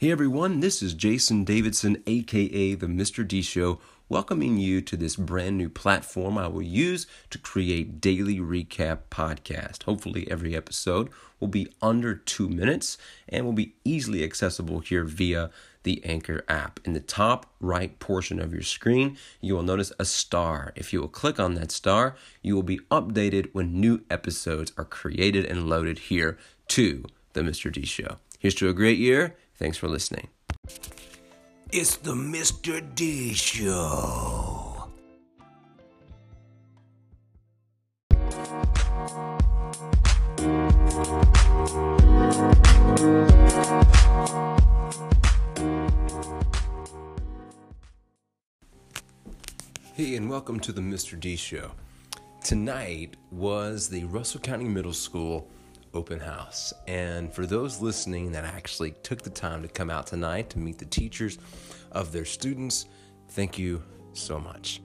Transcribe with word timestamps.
Hey 0.00 0.10
everyone, 0.10 0.60
this 0.60 0.82
is 0.82 0.94
Jason 0.94 1.44
Davidson, 1.44 2.02
aka 2.06 2.74
The 2.74 2.86
Mr. 2.86 3.28
D 3.28 3.42
Show, 3.42 3.80
welcoming 4.08 4.56
you 4.56 4.80
to 4.80 4.96
this 4.96 5.14
brand 5.14 5.58
new 5.58 5.68
platform 5.68 6.38
I 6.38 6.48
will 6.48 6.62
use 6.62 7.06
to 7.28 7.36
create 7.36 8.00
daily 8.00 8.38
recap 8.38 9.00
podcast. 9.10 9.82
Hopefully, 9.82 10.26
every 10.30 10.56
episode 10.56 11.10
will 11.38 11.48
be 11.48 11.70
under 11.82 12.14
two 12.14 12.48
minutes 12.48 12.96
and 13.28 13.44
will 13.44 13.52
be 13.52 13.74
easily 13.84 14.24
accessible 14.24 14.80
here 14.80 15.04
via 15.04 15.50
the 15.82 16.02
Anchor 16.02 16.46
app. 16.48 16.80
In 16.86 16.94
the 16.94 17.00
top 17.00 17.52
right 17.60 17.98
portion 17.98 18.40
of 18.40 18.54
your 18.54 18.62
screen, 18.62 19.18
you 19.42 19.54
will 19.54 19.62
notice 19.62 19.92
a 19.98 20.06
star. 20.06 20.72
If 20.76 20.94
you 20.94 21.02
will 21.02 21.08
click 21.08 21.38
on 21.38 21.56
that 21.56 21.70
star, 21.70 22.16
you 22.40 22.54
will 22.54 22.62
be 22.62 22.78
updated 22.90 23.50
when 23.52 23.78
new 23.78 24.00
episodes 24.08 24.72
are 24.78 24.86
created 24.86 25.44
and 25.44 25.68
loaded 25.68 25.98
here 25.98 26.38
to 26.68 27.04
The 27.34 27.42
Mr. 27.42 27.70
D 27.70 27.84
Show. 27.84 28.16
Here's 28.38 28.54
to 28.54 28.70
a 28.70 28.72
great 28.72 28.96
year 28.96 29.36
Thanks 29.60 29.76
for 29.76 29.88
listening. 29.88 30.28
It's 31.70 31.96
the 31.96 32.14
Mr. 32.14 32.82
D 32.94 33.34
Show. 33.34 34.88
Hey, 49.94 50.16
and 50.16 50.30
welcome 50.30 50.58
to 50.60 50.72
the 50.72 50.80
Mr. 50.80 51.20
D 51.20 51.36
Show. 51.36 51.72
Tonight 52.42 53.16
was 53.30 53.90
the 53.90 54.04
Russell 54.04 54.40
County 54.40 54.64
Middle 54.64 54.94
School 54.94 55.50
open 55.94 56.20
house. 56.20 56.72
And 56.86 57.32
for 57.32 57.46
those 57.46 57.80
listening 57.80 58.32
that 58.32 58.44
actually 58.44 58.92
took 59.02 59.22
the 59.22 59.30
time 59.30 59.62
to 59.62 59.68
come 59.68 59.90
out 59.90 60.06
tonight 60.06 60.50
to 60.50 60.58
meet 60.58 60.78
the 60.78 60.84
teachers 60.84 61.38
of 61.92 62.12
their 62.12 62.24
students, 62.24 62.86
thank 63.28 63.58
you 63.58 63.82
so 64.12 64.38
much. 64.38 64.80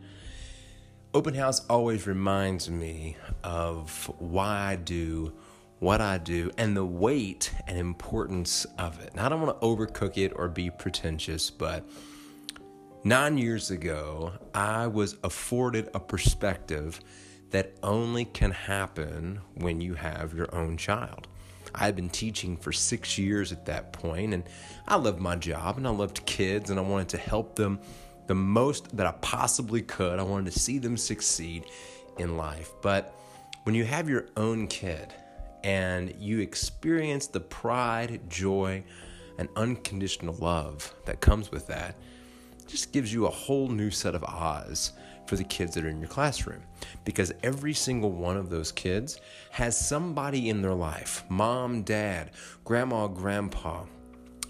Open 1.13 1.33
house 1.33 1.65
always 1.69 2.07
reminds 2.07 2.69
me 2.69 3.15
of 3.43 4.11
why 4.19 4.71
I 4.71 4.75
do 4.75 5.33
what 5.79 6.01
I 6.01 6.17
do 6.17 6.51
and 6.57 6.75
the 6.75 6.85
weight 6.85 7.53
and 7.67 7.77
importance 7.77 8.65
of 8.79 8.99
it. 9.01 9.15
Now, 9.15 9.25
I 9.25 9.29
don't 9.29 9.41
want 9.41 9.59
to 9.59 9.65
overcook 9.65 10.17
it 10.17 10.33
or 10.35 10.47
be 10.47 10.69
pretentious, 10.69 11.49
but 11.49 11.87
nine 13.03 13.37
years 13.37 13.71
ago, 13.71 14.33
I 14.53 14.87
was 14.87 15.17
afforded 15.23 15.89
a 15.93 15.99
perspective 15.99 16.99
that 17.55 17.71
only 17.83 18.25
can 18.25 18.51
happen 18.51 19.39
when 19.53 19.79
you 19.79 19.93
have 19.93 20.33
your 20.33 20.53
own 20.53 20.75
child. 20.75 21.25
I 21.73 21.85
had 21.85 21.95
been 21.95 22.09
teaching 22.09 22.57
for 22.57 22.73
six 22.73 23.17
years 23.17 23.53
at 23.53 23.65
that 23.67 23.93
point, 23.93 24.33
and 24.33 24.43
I 24.85 24.97
loved 24.97 25.21
my 25.21 25.37
job 25.37 25.77
and 25.77 25.87
I 25.87 25.91
loved 25.91 26.25
kids, 26.25 26.69
and 26.69 26.77
I 26.77 26.83
wanted 26.83 27.07
to 27.09 27.17
help 27.17 27.55
them 27.55 27.79
the 28.27 28.35
most 28.35 28.97
that 28.97 29.07
I 29.07 29.13
possibly 29.21 29.81
could. 29.81 30.19
I 30.19 30.23
wanted 30.23 30.51
to 30.51 30.59
see 30.59 30.79
them 30.79 30.97
succeed 30.97 31.63
in 32.17 32.35
life. 32.35 32.73
But 32.81 33.15
when 33.63 33.73
you 33.73 33.85
have 33.85 34.09
your 34.09 34.25
own 34.35 34.67
kid 34.67 35.13
and 35.63 36.13
you 36.19 36.39
experience 36.39 37.27
the 37.27 37.39
pride, 37.39 38.29
joy, 38.29 38.83
and 39.37 39.47
unconditional 39.55 40.35
love 40.35 40.93
that 41.05 41.21
comes 41.21 41.53
with 41.53 41.67
that, 41.67 41.95
just 42.67 42.91
gives 42.91 43.13
you 43.13 43.25
a 43.25 43.31
whole 43.31 43.67
new 43.67 43.91
set 43.91 44.15
of 44.15 44.23
eyes 44.23 44.93
for 45.25 45.35
the 45.35 45.43
kids 45.43 45.73
that 45.73 45.85
are 45.85 45.89
in 45.89 45.99
your 45.99 46.09
classroom. 46.09 46.61
Because 47.03 47.33
every 47.43 47.73
single 47.73 48.11
one 48.11 48.37
of 48.37 48.49
those 48.49 48.71
kids 48.71 49.19
has 49.51 49.77
somebody 49.77 50.49
in 50.49 50.61
their 50.61 50.73
life. 50.73 51.23
Mom, 51.29 51.83
dad, 51.83 52.31
grandma, 52.63 53.07
grandpa, 53.07 53.85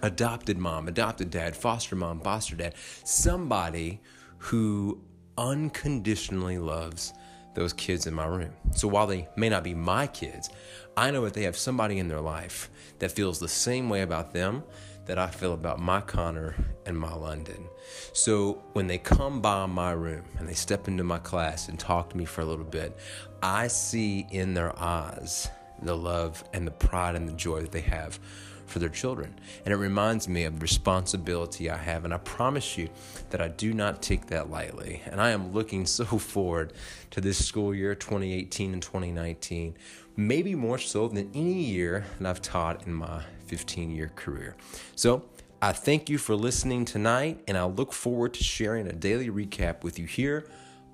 adopted 0.02 0.58
mom, 0.58 0.88
adopted 0.88 1.30
dad, 1.30 1.56
foster 1.56 1.96
mom, 1.96 2.20
foster 2.20 2.56
dad. 2.56 2.76
Somebody 3.04 4.02
who 4.38 5.02
unconditionally 5.38 6.58
loves 6.58 7.14
those 7.56 7.74
kids 7.74 8.06
in 8.06 8.14
my 8.14 8.26
room. 8.26 8.54
So 8.76 8.88
while 8.88 9.08
they 9.08 9.28
may 9.36 9.50
not 9.50 9.64
be 9.64 9.74
my 9.74 10.08
kids, 10.08 10.50
I 10.96 11.12
know 11.12 11.24
that 11.26 11.34
they 11.34 11.44
have 11.44 11.58
somebody 11.58 11.98
in 11.98 12.08
their 12.08 12.22
life 12.22 12.70
that 13.00 13.12
feels 13.12 13.40
the 13.40 13.48
same 13.48 13.90
way 13.90 14.02
about 14.02 14.34
them 14.34 14.64
that 15.06 15.20
I 15.20 15.28
feel 15.28 15.54
about 15.54 15.80
my 15.80 16.02
Connor 16.02 16.56
and 16.86 16.98
my 16.98 17.14
London. 17.14 17.68
So 18.14 18.64
when 18.74 18.88
they 18.88 18.98
come 18.98 19.42
by 19.42 19.66
my 19.66 19.92
room 19.92 20.26
and 20.38 20.48
they 20.48 20.54
step 20.54 20.88
into 20.88 21.04
my 21.04 21.20
class 21.20 21.70
and 21.70 21.80
talk 21.80 22.10
to 22.10 22.18
me 22.18 22.26
for 22.26 22.42
a 22.42 22.46
little 22.46 22.66
bit, 22.66 22.98
I 23.42 23.68
see 23.68 24.26
in 24.32 24.54
their 24.54 24.78
eyes 24.80 25.50
the 25.82 25.96
love 25.96 26.44
and 26.54 26.66
the 26.66 26.72
pride 26.72 27.16
and 27.16 27.28
the 27.28 27.34
joy 27.34 27.62
that 27.62 27.72
they 27.72 27.82
have 27.82 28.20
for 28.66 28.80
their 28.80 28.90
children. 28.90 29.34
And 29.64 29.74
it 29.74 29.78
reminds 29.78 30.28
me 30.28 30.44
of 30.44 30.56
the 30.56 30.62
responsibility 30.62 31.70
I 31.70 31.78
have. 31.78 32.06
And 32.06 32.14
I 32.14 32.18
promise 32.18 32.78
you 32.78 32.90
that 33.30 33.42
I 33.42 33.48
do 33.48 33.74
not 33.74 34.02
take 34.02 34.28
that 34.28 34.50
lightly. 34.50 35.02
And 35.06 35.22
I 35.22 35.32
am 35.32 35.54
looking 35.54 35.86
so 35.86 36.06
forward 36.06 36.74
to 37.12 37.22
this 37.22 37.44
school 37.44 37.74
year, 37.74 37.96
2018 37.96 38.74
and 38.74 38.82
2019, 38.82 39.76
maybe 40.16 40.56
more 40.56 40.78
so 40.78 41.08
than 41.08 41.30
any 41.34 41.64
year 41.64 42.06
that 42.20 42.30
I've 42.30 42.42
taught 42.42 42.86
in 42.88 42.94
my 42.94 43.24
15 43.48 43.92
year 43.92 44.12
career. 44.16 44.56
So, 44.96 45.24
I 45.62 45.72
thank 45.72 46.10
you 46.10 46.20
for 46.20 46.36
listening 46.36 46.86
tonight, 46.86 47.42
and 47.48 47.58
I 47.58 47.64
look 47.64 47.92
forward 47.92 48.36
to 48.36 48.44
sharing 48.44 48.88
a 48.88 48.92
daily 48.92 49.30
recap 49.30 49.84
with 49.84 49.98
you 49.98 50.06
here 50.06 50.46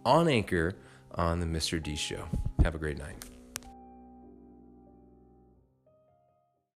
on 0.06 0.30
Anchor 0.30 0.76
on 1.14 1.40
the 1.40 1.46
Mr. 1.46 1.82
D 1.82 1.96
Show. 1.96 2.28
Have 2.64 2.76
a 2.76 2.78
great 2.78 2.98
night. 2.98 3.31